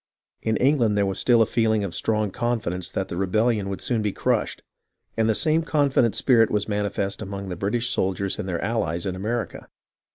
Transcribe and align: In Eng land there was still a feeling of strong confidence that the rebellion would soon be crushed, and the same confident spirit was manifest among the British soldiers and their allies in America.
In 0.41 0.57
Eng 0.57 0.79
land 0.79 0.97
there 0.97 1.05
was 1.05 1.19
still 1.19 1.43
a 1.43 1.45
feeling 1.45 1.83
of 1.83 1.93
strong 1.93 2.31
confidence 2.31 2.89
that 2.91 3.07
the 3.07 3.17
rebellion 3.17 3.69
would 3.69 3.81
soon 3.81 4.01
be 4.01 4.11
crushed, 4.11 4.63
and 5.15 5.29
the 5.29 5.35
same 5.35 5.61
confident 5.61 6.15
spirit 6.15 6.49
was 6.49 6.67
manifest 6.67 7.21
among 7.21 7.49
the 7.49 7.55
British 7.55 7.91
soldiers 7.91 8.39
and 8.39 8.49
their 8.49 8.59
allies 8.63 9.05
in 9.05 9.15
America. 9.15 9.67